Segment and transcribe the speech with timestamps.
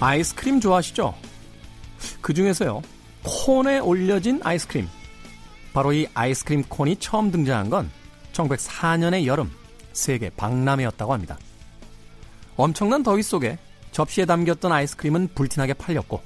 [0.00, 1.14] 아이스크림 좋아하시죠?
[2.20, 2.82] 그 중에서요,
[3.24, 4.88] 콘에 올려진 아이스크림.
[5.72, 7.90] 바로 이 아이스크림 콘이 처음 등장한 건
[8.32, 9.50] 1904년의 여름
[9.98, 11.38] 세계 박람회였다고 합니다.
[12.56, 13.58] 엄청난 더위 속에
[13.92, 16.22] 접시에 담겼던 아이스크림은 불티나게 팔렸고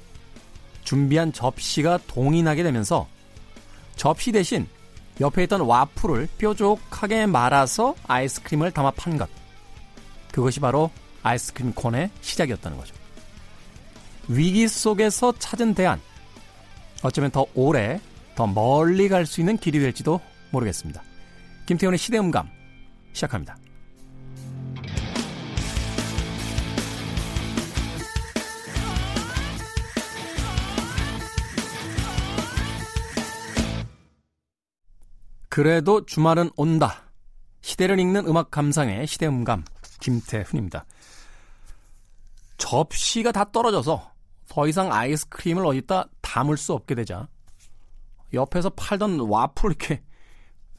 [0.83, 3.07] 준비한 접시가 동이 나게 되면서
[3.95, 4.67] 접시 대신
[5.19, 9.29] 옆에 있던 와플을 뾰족하게 말아서 아이스크림을 담아 판 것.
[10.31, 10.89] 그것이 바로
[11.21, 12.95] 아이스크림 콘의 시작이었다는 거죠.
[14.27, 16.01] 위기 속에서 찾은 대안.
[17.03, 17.99] 어쩌면 더 오래,
[18.35, 20.19] 더 멀리 갈 수 있는 길이 될지도
[20.51, 21.03] 모르겠습니다.
[21.65, 22.49] 김태훈의 시대음감
[23.13, 23.57] 시작합니다.
[35.53, 37.03] 그래도 주말은 온다.
[37.61, 39.63] 시대를 읽는 음악 감상의 시대음감
[39.99, 40.83] 김태훈입니다.
[42.57, 44.13] 접시가 다 떨어져서
[44.49, 47.27] 더 이상 아이스크림을 어디다 담을 수 없게 되자
[48.33, 50.01] 옆에서 팔던 와플 이렇게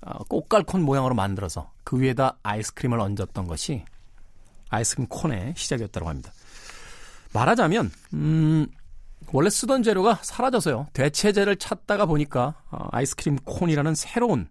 [0.00, 3.84] 어, 꽃갈콘 모양으로 만들어서 그 위에다 아이스크림을 얹었던 것이
[4.70, 6.33] 아이스크림 콘의 시작이었다고 합니다.
[7.33, 8.67] 말하자면 음,
[9.33, 10.89] 원래 쓰던 재료가 사라져서요.
[10.95, 14.48] 대체재를 찾다가 보니까 어, 아이스크림 콘이라는 새로운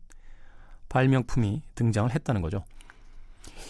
[0.93, 2.63] 발명품이 등장을 했다는 거죠.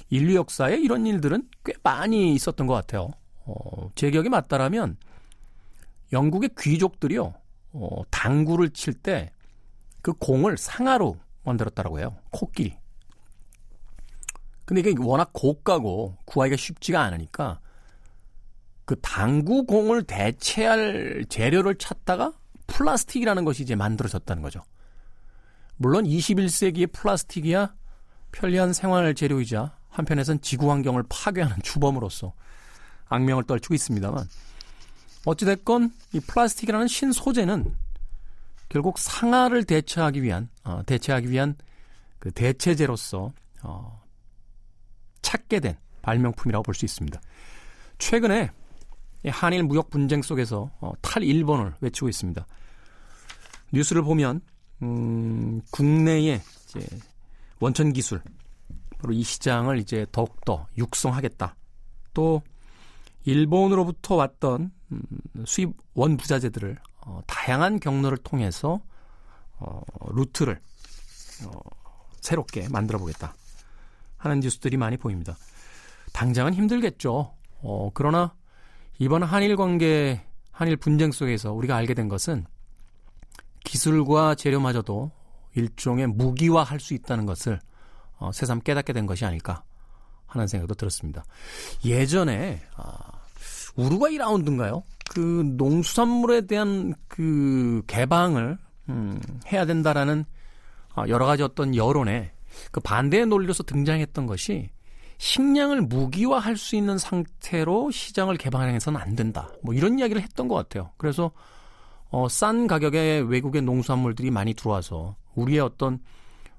[0.09, 3.11] 인류 역사에 이런 일들은 꽤 많이 있었던 것 같아요.
[3.45, 4.97] 어, 제 기억이 맞다라면
[6.11, 7.33] 영국의 귀족들이요,
[7.71, 9.31] 어, 당구를 칠 때
[10.03, 12.17] 그 공을 상하로 만들었다라고 해요.
[12.29, 12.77] 코끼리.
[14.65, 17.61] 근데 이게 워낙 고가고 구하기가 쉽지가 않으니까
[18.83, 22.33] 그 당구 공을 대체할 재료를 찾다가
[22.67, 24.61] 플라스틱이라는 것이 이제 만들어졌다는 거죠.
[25.77, 27.73] 물론 21세기의 플라스틱이야
[28.31, 32.33] 편리한 생활 재료이자 한편에선 지구 환경을 파괴하는 주범으로서
[33.07, 34.27] 악명을 떨치고 있습니다만
[35.25, 37.75] 어찌됐건 이 플라스틱이라는 신소재는
[38.69, 41.55] 결국 상하를 대체하기 위한 어, 대체하기 위한
[42.19, 44.01] 그 대체제로서 어,
[45.21, 47.21] 찾게 된 발명품이라고 볼 수 있습니다.
[47.99, 48.49] 최근에
[49.27, 52.45] 한일 무역 분쟁 속에서 어, 탈 일본을 외치고 있습니다.
[53.71, 54.41] 뉴스를 보면
[54.83, 56.87] 음, 국내의 이제
[57.59, 58.21] 원천 기술
[58.99, 61.55] 바로 이 시장을 이제 더욱더 육성하겠다.
[62.13, 62.41] 또
[63.25, 65.01] 일본으로부터 왔던 음,
[65.45, 68.81] 수입 원 부자재들을 어, 다양한 경로를 통해서
[69.57, 70.59] 어, 루트를
[71.45, 71.59] 어,
[72.21, 73.35] 새롭게 만들어 보겠다
[74.17, 75.35] 하는 뉴스들이 많이 보입니다.
[76.13, 77.33] 당장은 힘들겠죠.
[77.61, 78.35] 어, 그러나
[78.99, 82.45] 이번 한일 관계, 한일 분쟁 속에서 우리가 알게 된 것은
[83.63, 85.11] 기술과 재료마저도
[85.55, 87.59] 일종의 무기화할 수 있다는 것을
[88.17, 89.63] 어, 새삼 깨닫게 된 것이 아닐까
[90.25, 91.23] 하는 생각도 들었습니다.
[91.85, 92.97] 예전에 아,
[93.75, 94.83] 우루과이 라운드인가요?
[95.09, 98.57] 그 농수산물에 대한 그 개방을
[98.89, 100.25] 음, 해야 된다라는
[100.95, 102.33] 아, 여러 가지 어떤 여론에
[102.71, 104.69] 그 반대의 논리로서 등장했던 것이
[105.17, 109.49] 식량을 무기화할 수 있는 상태로 시장을 개방해서는 안 된다.
[109.63, 110.91] 뭐 이런 이야기를 했던 것 같아요.
[110.97, 111.31] 그래서
[112.13, 115.99] 어, 싼 가격에 외국의 농수산물들이 많이 들어와서 우리의 어떤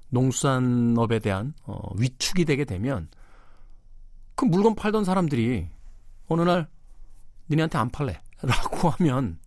[0.09, 3.07] 농수산업에 대한 어, 위축이 되게 되면
[4.35, 5.69] 그 물건 팔던 사람들이
[6.27, 6.67] 어느 날
[7.49, 8.21] 니네한테 안 팔래.
[8.43, 9.39] 라고 하면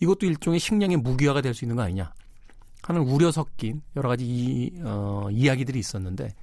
[0.00, 2.14] 이것도 일종의 식량의 무기화가 될 수 있는 거 아니냐
[2.84, 6.34] 하는 우려 섞인 여러 가지 이, 어, 이야기들이 있었는데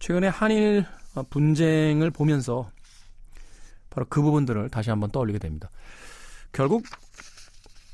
[0.00, 0.84] 최근에 한일
[1.30, 2.70] 분쟁을 보면서
[3.88, 5.70] 바로 그 부분들을 다시 한번 떠올리게 됩니다.
[6.52, 6.84] 결국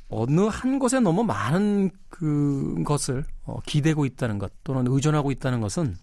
[0.09, 5.97] 어느 한 것에 너무 많은 그 것을 어, 기대고 있다는 것 또는 의존하고 있다는 것은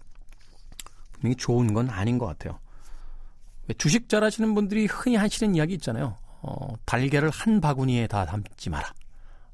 [1.12, 2.58] 분명히 좋은 건 아닌 것 같아요.
[3.78, 6.16] 주식 잘하시는 분들이 흔히 하시는 이야기 있잖아요.
[6.42, 8.92] 어, 달걀을 한 바구니에 다 담지 마라.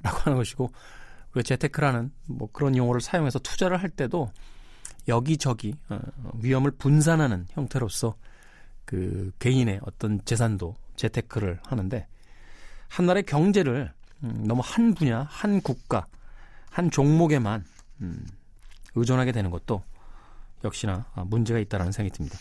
[0.02, 0.70] 라고 하는 것이고,
[1.32, 4.30] 우리가 재테크라는 뭐 그런 용어를 사용해서 투자를 할 때도
[5.08, 5.98] 여기저기 어,
[6.34, 8.16] 위험을 분산하는 형태로서
[8.84, 12.06] 그 개인의 어떤 재산도 재테크를 하는데
[12.92, 13.90] 한 나라의 경제를
[14.22, 16.06] 음, 너무 한 분야, 한 국가,
[16.68, 17.64] 한 종목에만
[18.02, 18.26] 음,
[18.94, 19.82] 의존하게 되는 것도
[20.62, 22.38] 역시나 문제가 있다라는 생각이 듭니다.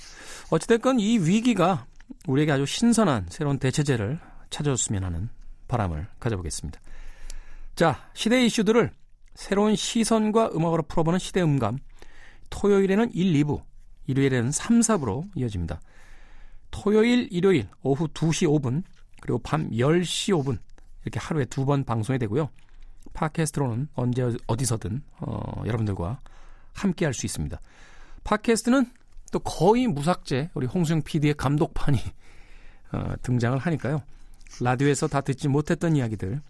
[0.50, 1.86] 어찌됐건 이 위기가
[2.28, 4.20] 우리에게 아주 신선한 새로운 대체제를
[4.50, 5.30] 찾아줬으면 하는
[5.70, 6.82] 바람을 가져보겠습니다.
[7.76, 8.92] 자, 시대 이슈들을
[9.34, 11.80] 새로운 시선과 음악으로 풀어보는 시대 음감.
[12.50, 13.64] 토요일에는 1, 2부,
[14.08, 15.80] 일요일에는 3, 4부로 이어집니다.
[16.72, 18.84] 토요일, 일요일 오후 2시 5분
[19.22, 20.60] 그리고 밤 10시 5분
[21.04, 22.50] 이렇게 하루에 두 번 방송이 되고요.
[23.14, 26.20] 팟캐스트로는 언제 어디서든 어, 여러분들과
[26.74, 27.60] 함께 할 수 있습니다.
[28.24, 28.86] 팟캐스트는
[29.32, 31.98] 또 거의 무삭제 우리 홍수영 PD의 감독판이
[32.92, 34.04] 어, 등장을 하니까요.
[34.60, 36.42] 라디오에서 다 듣지 못했던 이야기들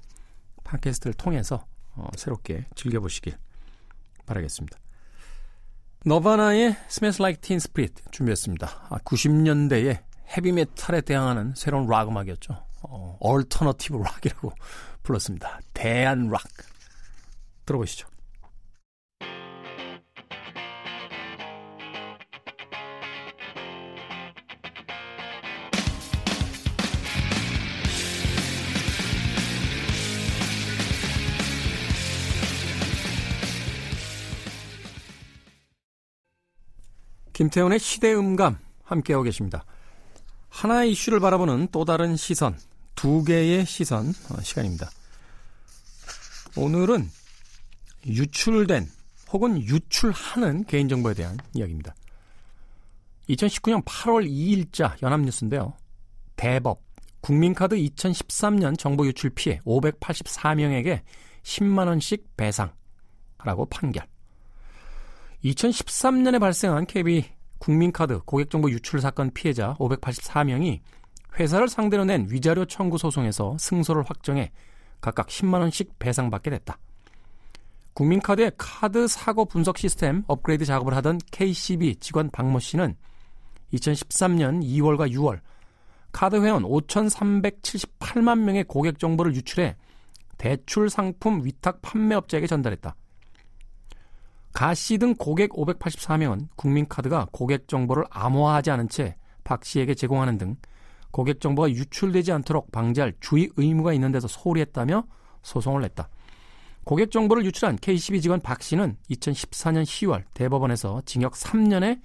[0.63, 1.65] 팟캐스트를 통해서
[1.95, 3.37] 어, 새롭게 즐겨보시길
[4.25, 4.77] 바라겠습니다.
[6.05, 8.87] 너바나의 Smells Like Teen Spirit 준비했습니다.
[8.89, 10.01] 아, 90년대에
[10.37, 12.65] 헤비메탈에 대항하는 새로운 락 음악이었죠.
[12.83, 14.51] 어, 얼터너티브 락이라고
[15.03, 15.59] 불렀습니다.
[15.73, 16.41] 대한 락.
[17.65, 18.07] 들어보시죠.
[37.33, 39.65] 김태훈의 시대음감 함께하고 계십니다.
[40.51, 42.59] 하나의 이슈를 바라보는 또 다른 시선,
[42.93, 44.91] 두 개의 시선 어, 시간입니다.
[46.55, 47.09] 오늘은
[48.05, 48.87] 유출된
[49.31, 51.95] 혹은 유출하는 개인정보에 대한 이야기입니다.
[53.29, 55.73] 2019년 8월 2일자 연합뉴스인데요.
[56.35, 56.81] 대법
[57.21, 61.01] 국민카드 2013년 정보 유출 피해 584명에게
[61.43, 64.05] 10만원씩 배상라고 판결.
[65.45, 67.25] 2013년에 발생한 KB
[67.61, 70.79] 국민카드 고객정보 유출 사건 피해자 584명이
[71.39, 74.51] 회사를 상대로 낸 위자료 청구 소송에서 승소를 확정해
[74.99, 76.79] 각각 10만 원씩 배상받게 됐다.
[77.93, 82.95] 국민카드의 카드 사고 분석 시스템 업그레이드 작업을 하던 KCB 직원 박모 씨는
[83.73, 85.39] 2013년 2월과 6월
[86.11, 89.75] 카드 회원 5,378만 명의 고객 정보를 유출해
[90.39, 92.95] 대출 상품 위탁 판매업자에게 전달했다.
[94.53, 100.55] 가씨 등 고객 584명은 국민카드가 고객 정보를 암호화하지 않은 채 박 씨에게 제공하는 등
[101.11, 105.03] 고객 정보가 유출되지 않도록 방지할 주의 의무가 있는 데서 소홀히 했다며
[105.43, 106.07] 소송을 냈다.
[106.83, 111.99] 고객 정보를 유출한 KCB 직원 박 씨는 2014년 10월 대법원에서 징역 3년의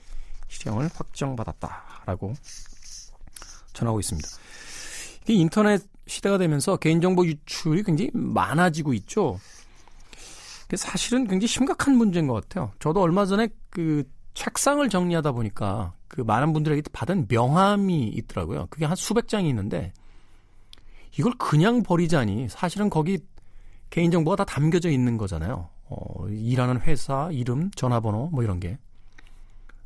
[0.49, 2.35] 실형을 확정받았다라고
[3.73, 4.29] 전하고 있습니다.
[5.29, 9.39] 이 인터넷 시대가 되면서 개인정보 유출이 굉장히 많아지고 있죠.
[10.75, 12.73] 사실은 굉장히 심각한 문제인 것 같아요.
[12.81, 14.03] 저도 얼마 전에 그
[14.35, 18.67] 책상을 정리하다 보니까 그 많은 분들에게 받은 명함이 있더라고요.
[18.71, 19.93] 그게 한 수백 장이 있는데
[21.19, 23.19] 이걸 그냥 버리자니 사실은 거기
[23.91, 25.69] 개인정보가 다 담겨져 있는 거잖아요.
[25.89, 28.79] 어, 일하는 회사, 이름, 전화번호 뭐 이런 게.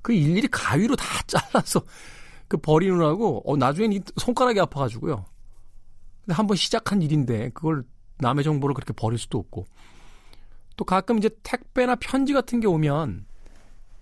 [0.02, 1.82] 그 일일이 가위로 다 잘라서
[2.48, 5.24] 그 버리느라고 어, 나중엔 손가락이 아파가지고요.
[6.24, 7.84] 근데 한번 시작한 일인데 그걸
[8.18, 9.66] 남의 정보를 그렇게 버릴 수도 없고
[10.80, 13.26] 또 가끔 이제 택배나 편지 같은 게 오면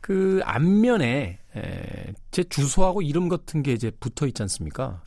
[0.00, 5.02] 그 앞면에 에, 제 주소하고 이름 같은 게 이제 붙어 있지 않습니까?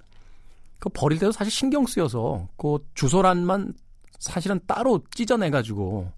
[0.80, 3.74] 그 버릴 때도 사실 신경 쓰여서 그 주소란만
[4.20, 6.12] 사실은 따로 찢어내 가지고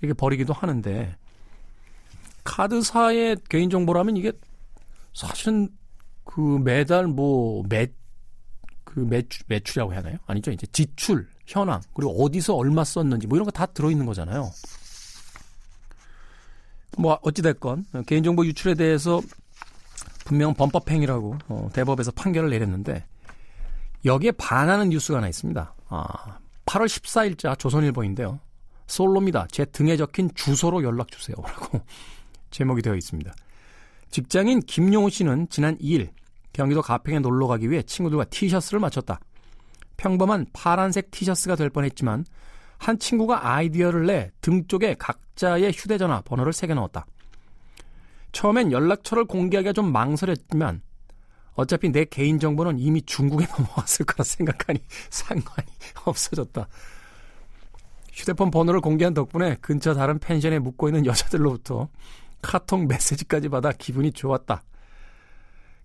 [0.00, 1.16] 이렇게 버리기도 하는데
[2.44, 4.30] 카드사의 개인 정보라면 이게
[5.12, 5.70] 사실은
[6.22, 7.88] 그 매달 뭐 매
[8.84, 10.18] 그 매출 매출이라고 해야 하나요?
[10.26, 10.52] 아니죠.
[10.52, 14.50] 이제 지출 현황, 그리고 어디서 얼마 썼는지 뭐 이런 거 다 들어있는 거잖아요.
[16.98, 19.20] 뭐 어찌됐건 개인정보 유출에 대해서
[20.24, 23.04] 분명 범법행위라고 어, 대법에서 판결을 내렸는데
[24.04, 25.74] 여기에 반하는 뉴스가 하나 있습니다.
[25.88, 28.40] 아, 8월 14일자 조선일보인데요.
[28.86, 29.46] 솔로입니다.
[29.50, 31.80] 제 등에 적힌 주소로 연락 주세요라고
[32.50, 33.32] 제목이 되어 있습니다.
[34.10, 36.10] 직장인 김용호 씨는 지난 2일
[36.52, 39.20] 경기도 가평에 놀러 가기 위해 친구들과 티셔츠를 맞췄다.
[39.98, 42.24] 평범한 파란색 티셔츠가 될 뻔했지만
[42.78, 47.04] 한 친구가 아이디어를 내 등 쪽에 각자의 휴대전화 번호를 새겨 넣었다.
[48.32, 50.80] 처음엔 연락처를 공개하기가 좀 망설였지만
[51.54, 54.78] 어차피 내 개인정보는 이미 중국에 넘어왔을 거라 생각하니
[55.10, 55.68] 상관이
[56.04, 56.66] 없어졌다.
[58.12, 61.88] 휴대폰 번호를 공개한 덕분에 근처 다른 펜션에 묵고 있는 여자들로부터
[62.40, 64.62] 카톡 메시지까지 받아 기분이 좋았다.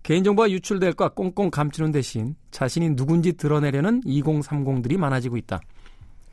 [0.04, 5.60] 개인정보가 유출될까 꽁꽁 감추는 대신 자신이 누군지 드러내려는 2030들이 많아지고 있다.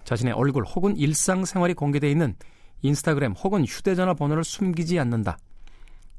[0.04, 2.36] 자신의 얼굴 혹은 일상생활이 공개되어 있는
[2.82, 5.38] 인스타그램 혹은 휴대전화 번호를 숨기지 않는다.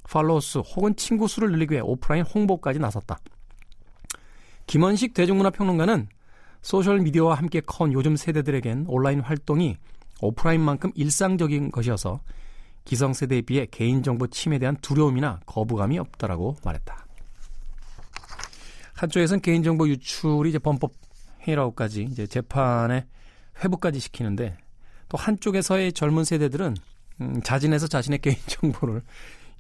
[0.05, 3.19] 팔로워 수 혹은 친구 수를 늘리기 위해 오프라인 홍보까지 나섰다.
[4.67, 6.09] 김원식 대중문화평론가는
[6.63, 9.77] 소셜미디어와 함께 커온 요즘 세대들에겐 온라인 활동이
[10.23, 12.23] 오프라인만큼 일상적인 것이어서
[12.87, 17.12] 기성세대에 비해 개인정보 침해에 대한 두려움이나 거부감이 없다라고 말했다.
[19.03, 20.93] 한쪽에선 개인정보 유출이 이제 범법
[21.41, 23.05] 행위라고까지 이제 재판에
[23.63, 24.57] 회부까지 시키는데
[25.09, 26.77] 또 한쪽에서의 젊은 세대들은
[27.21, 29.03] 음, 자진해서 자신의 개인정보를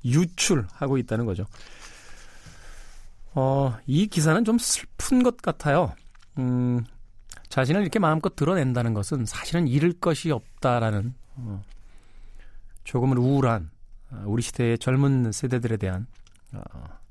[0.05, 1.45] 유출하고 있다는 거죠.
[3.35, 5.93] 어, 이 기사는 좀 슬픈 것 같아요.
[6.39, 6.85] 음,
[7.49, 11.63] 자신을 이렇게 마음껏 드러낸다는 것은 사실은 잃을 것이 없다라는 어,
[12.85, 13.71] 조금은 우울한
[14.13, 16.07] 어, 우리 시대의 젊은 세대들에 대한
[16.53, 17.02] 어,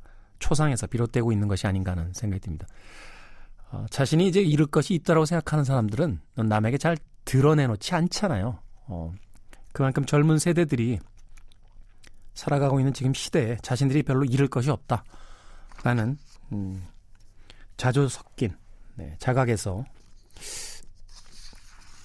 [0.42, 2.68] 초상에서 비롯되고 있는 것이 아닌가 하는 생각이 듭니다.
[3.72, 8.60] 어, 자신이 이제 잃을 것이 있다고 생각하는 사람들은 남에게 잘 드러내놓지 않잖아요.
[8.88, 9.14] 어,
[9.72, 11.00] 그만큼 젊은 세대들이
[12.34, 15.04] 살아가고 있는 지금 시대에 자신들이 별로 잃을 것이 없다
[15.84, 16.18] 라는
[16.52, 16.84] 음,
[17.78, 18.56] 자주 섞인
[18.96, 19.86] 네, 자각에서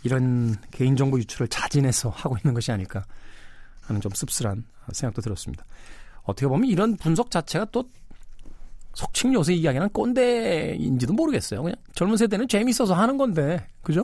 [0.04, 3.04] 이런 개인정보 유출을 자진해서 하고 있는 것이 아닐까
[3.82, 5.64] 하는 좀 씁쓸한 생각도 들었습니다.
[6.22, 7.88] 어떻게 보면 이런 분석 자체가 또
[8.96, 11.62] 속칭 요새 이야기는 꼰대인지도 모르겠어요.
[11.62, 14.02] 그냥 젊은 세대는 재밌어서 하는 건데, 그죠?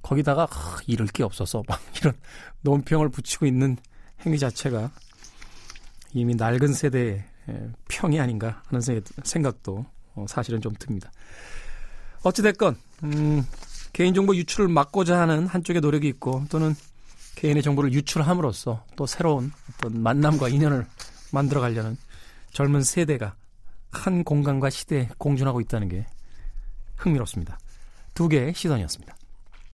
[0.00, 2.14] 거기다가 아, 잃을 게 없어서 막 이런
[2.60, 3.76] 논평을 붙이고 있는
[4.24, 4.92] 행위 자체가
[6.14, 7.24] 이미 낡은 세대의
[7.88, 8.80] 평이 아닌가 하는
[9.24, 11.10] 생각도 어, 사실은 좀 듭니다.
[12.22, 13.44] 어찌됐건, 음,
[13.92, 16.76] 개인정보 유출을 막고자 하는 한쪽의 노력이 있고 또는
[17.34, 20.86] 개인의 정보를 유출함으로써 또 새로운 어떤 만남과 인연을
[21.32, 21.96] 만들어 가려는
[22.52, 23.34] 젊은 세대가
[23.92, 26.06] 한 공간과 시대에 공존하고 있다는 게
[26.96, 27.58] 흥미롭습니다.
[28.14, 29.14] 두 개의 시선이었습니다.